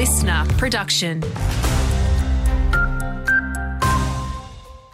listener 0.00 0.46
production. 0.56 1.20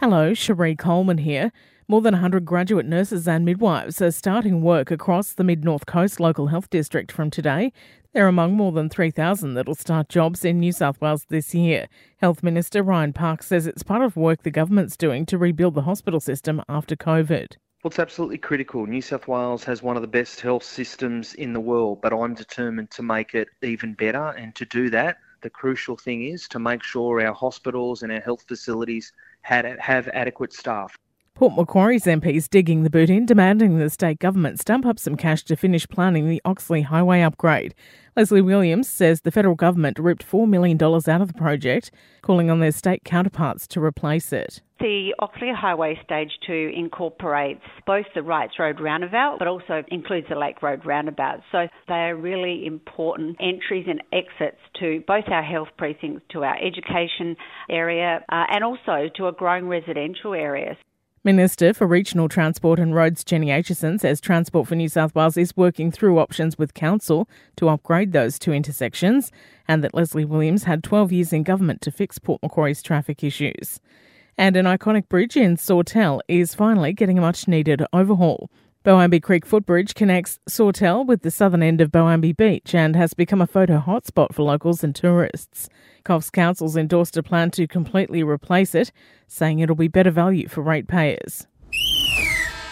Hello, 0.01 0.35
Cherie 0.35 0.75
Coleman 0.75 1.19
here. 1.19 1.53
More 1.87 2.01
than 2.01 2.15
100 2.15 2.45
graduate 2.45 2.87
nurses 2.87 3.29
and 3.29 3.45
midwives 3.45 4.03
are 4.03 4.11
starting 4.11 4.63
work 4.63 4.91
across 4.91 5.33
the 5.33 5.45
Mid 5.45 5.65
North 5.65 5.87
Coast 5.87 6.19
Local 6.19 6.49
Health 6.49 6.71
District 6.71 7.13
from 7.13 7.31
today. 7.31 7.73
They're 8.15 8.27
among 8.27 8.55
more 8.55 8.73
than 8.73 8.89
3,000 8.89 9.55
that'll 9.55 9.77
start 9.77 10.09
jobs 10.09 10.45
in 10.45 10.59
New 10.59 10.73
South 10.73 11.01
Wales 11.01 11.27
this 11.29 11.55
year. 11.55 11.87
Health 12.17 12.43
Minister 12.43 12.83
Ryan 12.83 13.13
Park 13.13 13.45
says 13.45 13.69
it's 13.69 13.85
part 13.85 14.03
of 14.03 14.17
work 14.17 14.43
the 14.43 14.51
government's 14.51 14.97
doing 14.97 15.25
to 15.27 15.39
rebuild 15.39 15.77
the 15.77 15.83
hospital 15.83 16.19
system 16.19 16.61
after 16.69 16.97
COVID. 16.97 17.59
Well, 17.87 17.91
it's 17.93 18.01
absolutely 18.01 18.39
critical. 18.39 18.85
New 18.85 19.01
South 19.01 19.29
Wales 19.29 19.63
has 19.63 19.81
one 19.81 19.95
of 19.95 20.03
the 20.03 20.09
best 20.09 20.41
health 20.41 20.65
systems 20.65 21.35
in 21.35 21.53
the 21.53 21.61
world, 21.61 22.01
but 22.03 22.13
I'm 22.13 22.35
determined 22.35 22.91
to 22.91 23.05
make 23.05 23.33
it 23.33 23.47
even 23.63 23.95
better. 23.95 24.31
And 24.31 24.53
to 24.57 24.65
do 24.65 24.91
that, 24.91 25.19
the 25.43 25.51
crucial 25.51 25.97
thing 25.97 26.25
is 26.25 26.49
to 26.49 26.59
make 26.59 26.83
sure 26.83 27.25
our 27.25 27.33
hospitals 27.33 28.03
and 28.03 28.11
our 28.11 28.19
health 28.19 28.45
facilities 28.49 29.13
have 29.43 30.09
adequate 30.09 30.53
staff. 30.53 30.99
Port 31.35 31.55
Macquarie's 31.55 32.07
MPs 32.07 32.51
digging 32.51 32.83
the 32.83 32.91
boot 32.91 33.09
in, 33.09 33.25
demanding 33.25 33.79
the 33.79 33.89
state 33.89 34.19
government 34.19 34.59
stump 34.59 34.85
up 34.85 34.99
some 34.99 35.15
cash 35.15 35.45
to 35.45 35.55
finish 35.55 35.87
planning 35.87 36.29
the 36.29 36.43
Oxley 36.45 36.83
Highway 36.83 37.21
upgrade. 37.21 37.73
Leslie 38.17 38.43
Williams 38.43 38.89
says 38.89 39.21
the 39.21 39.31
federal 39.31 39.55
government 39.55 40.01
ripped 40.01 40.29
$4 40.29 40.49
million 40.49 40.77
out 40.83 41.21
of 41.21 41.29
the 41.29 41.35
project, 41.39 41.93
calling 42.21 42.51
on 42.51 42.59
their 42.59 42.73
state 42.73 43.05
counterparts 43.05 43.69
to 43.69 43.81
replace 43.81 44.33
it. 44.33 44.61
The 44.79 45.15
Oxley 45.21 45.53
Highway 45.57 45.99
Stage 46.05 46.33
2 46.47 46.73
incorporates 46.77 47.63
both 47.87 48.05
the 48.15 48.23
Wrights 48.23 48.59
Road 48.59 48.79
roundabout 48.79 49.39
but 49.39 49.49
also 49.49 49.83
includes 49.89 50.27
the 50.29 50.35
Lake 50.37 50.63
Road 50.63 50.85
roundabout. 50.85 51.41
So 51.51 51.67
they 51.89 51.95
are 51.95 52.15
really 52.15 52.67
important 52.67 53.39
entries 53.41 53.87
and 53.89 54.03
exits 54.13 54.61
to 54.81 55.03
both 55.07 55.25
our 55.29 55.43
health 55.43 55.69
precincts, 55.79 56.27
to 56.33 56.45
our 56.45 56.57
education 56.57 57.37
area, 57.71 58.23
uh, 58.29 58.45
and 58.51 58.63
also 58.63 59.09
to 59.17 59.29
a 59.29 59.33
growing 59.33 59.67
residential 59.67 60.35
area. 60.35 60.77
Minister 61.25 61.73
for 61.73 61.87
Regional 61.87 62.29
Transport 62.29 62.79
and 62.79 62.95
Roads 62.95 63.25
Jenny 63.25 63.49
Aitchison 63.49 63.99
says 63.99 64.21
Transport 64.21 64.69
for 64.69 64.77
New 64.77 64.89
South 64.89 65.15
Wales 65.15 65.39
is 65.39 65.57
working 65.57 65.91
through 65.91 66.19
options 66.19 66.59
with 66.59 66.75
Council 66.75 67.29
to 67.57 67.71
upgrade 67.71 68.13
those 68.13 68.39
two 68.39 68.53
intersections 68.53 69.33
and 69.67 69.83
that 69.83 69.95
Leslie 69.95 70.25
Williams 70.27 70.65
had 70.65 70.85
12 70.85 71.13
years 71.13 71.33
in 71.33 71.43
government 71.43 71.81
to 71.81 71.91
fix 71.91 72.19
Port 72.19 72.43
Macquarie's 72.43 72.83
traffic 72.83 73.25
issues. 73.25 73.81
And 74.39 74.57
an 74.57 74.67
iconic 74.67 75.09
bridge 75.09 75.37
in 75.37 75.57
Sawtell 75.57 76.21
is 76.29 76.55
finally 76.55 76.93
getting 76.93 77.19
a 77.19 77.23
much 77.23 77.49
needed 77.49 77.83
overhaul. 77.93 78.51
Boambee 78.83 79.19
Creek 79.19 79.45
Footbridge 79.45 79.95
connects 79.95 80.39
Sawtell 80.47 81.05
with 81.05 81.23
the 81.23 81.31
southern 81.31 81.63
end 81.63 81.81
of 81.81 81.91
Boambee 81.91 82.33
Beach 82.33 82.75
and 82.75 82.95
has 82.95 83.15
become 83.15 83.41
a 83.41 83.47
photo 83.47 83.81
hotspot 83.81 84.33
for 84.33 84.43
locals 84.43 84.85
and 84.85 84.95
tourists. 84.95 85.69
Coffs 86.05 86.31
Council's 86.31 86.77
endorsed 86.77 87.17
a 87.17 87.23
plan 87.23 87.51
to 87.51 87.67
completely 87.67 88.23
replace 88.23 88.77
it, 88.77 88.93
saying 89.27 89.59
it'll 89.59 89.75
be 89.75 89.89
better 89.89 90.13
value 90.13 90.47
for 90.47 90.63
ratepayers. 90.63 91.49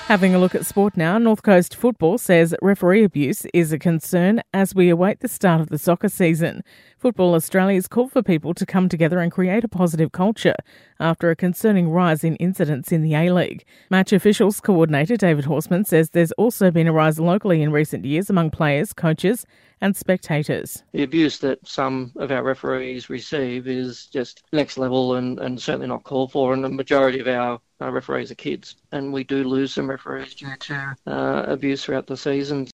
Having 0.07 0.35
a 0.35 0.39
look 0.39 0.55
at 0.55 0.67
sport 0.67 0.99
now, 0.99 1.17
North 1.17 1.43
Coast 1.43 1.75
Football 1.75 2.19
says 2.19 2.55
referee 2.61 3.05
abuse 3.05 3.47
is 3.55 3.73
a 3.73 3.79
concern 3.79 4.43
as 4.53 4.75
we 4.75 4.91
await 4.91 5.21
the 5.21 5.29
start 5.29 5.63
of 5.63 5.71
the 5.71 5.79
soccer 5.79 6.11
season. 6.11 6.63
Football 6.99 7.35
Australia 7.35 7.77
has 7.77 7.89
called 7.89 8.13
for 8.13 8.23
people 8.23 8.53
to 8.53 8.67
come 8.67 8.91
together 8.91 9.19
and 9.19 9.33
create 9.33 9.65
a 9.65 9.69
positive 9.69 10.13
culture 10.13 10.57
after 11.01 11.31
a 11.31 11.37
concerning 11.37 11.89
rise 11.89 12.23
in 12.23 12.37
incidents 12.37 12.93
in 12.93 13.01
the 13.01 13.15
A 13.15 13.33
League. 13.33 13.65
Match 13.89 14.13
officials 14.13 14.61
coordinator 14.61 15.17
David 15.17 15.47
Horseman 15.47 15.87
says 15.87 16.11
there's 16.11 16.33
also 16.33 16.71
been 16.71 16.87
a 16.87 16.93
rise 16.93 17.19
locally 17.19 17.63
in 17.63 17.73
recent 17.73 18.05
years 18.05 18.29
among 18.29 18.51
players, 18.51 18.93
coaches, 18.93 19.47
and 19.81 19.97
spectators. 19.97 20.83
The 20.93 21.03
abuse 21.03 21.39
that 21.39 21.67
some 21.67 22.13
of 22.17 22.31
our 22.31 22.43
referees 22.43 23.09
receive 23.09 23.67
is 23.67 24.07
just 24.07 24.43
next 24.53 24.77
level 24.77 25.15
and, 25.15 25.39
and 25.39 25.61
certainly 25.61 25.87
not 25.87 26.05
called 26.05 26.31
for. 26.31 26.53
And 26.53 26.63
the 26.63 26.69
majority 26.69 27.21
of 27.21 27.27
our 27.27 27.59
referees 27.93 28.31
are 28.31 28.37
kids, 28.37 28.77
and 28.93 29.13
we 29.13 29.25
do 29.25 29.45
lose 29.45 29.75
some 29.75 29.89
referees 29.89 30.35
due 30.35 30.57
to 30.61 30.97
uh, 31.07 31.45
abuse 31.47 31.85
throughout 31.85 32.07
the 32.07 32.17
season. 32.17 32.67